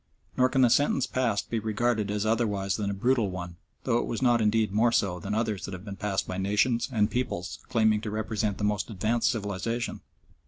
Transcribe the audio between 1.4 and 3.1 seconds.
be regarded as otherwise than a